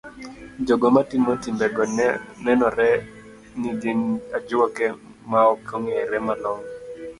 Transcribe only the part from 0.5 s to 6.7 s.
Jogo matimo timbego nenore ni gin ajuoke maok ong'ere malong'o.